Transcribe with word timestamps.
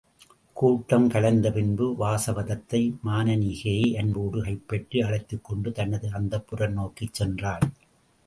கூட்டம் 0.53 1.09
கலைந்த 1.09 1.51
பின்பு 1.51 1.87
வாசவதத்தை, 1.99 2.79
மானனீகையை 3.05 3.97
அன்போடு 3.97 4.43
கைப்பற்றி 4.43 5.01
அழைத்துக்கொண்டு 5.01 5.71
தனது 5.71 6.09
அந்தப்புரம் 6.09 6.75
நோக்கிச் 6.79 7.21
சென்றாள். 7.21 7.65